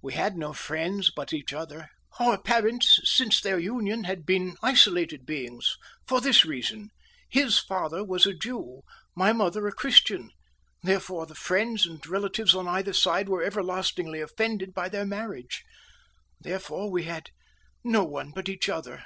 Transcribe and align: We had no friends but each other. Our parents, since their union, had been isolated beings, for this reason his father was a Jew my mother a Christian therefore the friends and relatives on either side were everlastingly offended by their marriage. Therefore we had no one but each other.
We 0.00 0.14
had 0.14 0.38
no 0.38 0.54
friends 0.54 1.10
but 1.14 1.34
each 1.34 1.52
other. 1.52 1.90
Our 2.18 2.40
parents, 2.40 3.00
since 3.04 3.38
their 3.38 3.58
union, 3.58 4.04
had 4.04 4.24
been 4.24 4.56
isolated 4.62 5.26
beings, 5.26 5.76
for 6.06 6.22
this 6.22 6.42
reason 6.46 6.88
his 7.28 7.58
father 7.58 8.02
was 8.02 8.24
a 8.24 8.32
Jew 8.32 8.80
my 9.14 9.34
mother 9.34 9.66
a 9.66 9.72
Christian 9.72 10.30
therefore 10.82 11.26
the 11.26 11.34
friends 11.34 11.84
and 11.84 12.00
relatives 12.06 12.54
on 12.54 12.66
either 12.66 12.94
side 12.94 13.28
were 13.28 13.42
everlastingly 13.44 14.22
offended 14.22 14.72
by 14.72 14.88
their 14.88 15.04
marriage. 15.04 15.62
Therefore 16.40 16.90
we 16.90 17.04
had 17.04 17.28
no 17.84 18.04
one 18.04 18.30
but 18.30 18.48
each 18.48 18.70
other. 18.70 19.04